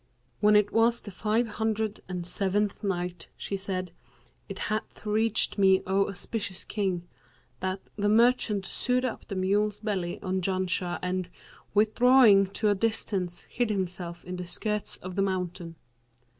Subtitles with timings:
[0.39, 3.91] When it was the Five Hundred and Seventh Night, She said,
[4.49, 7.07] It hath reached me, O auspicious King,
[7.59, 11.29] that "the merchant sewed up the mule's belly on Janshah and,
[11.75, 15.75] withdrawing to a distance, hid himself in the skirts of the mountain.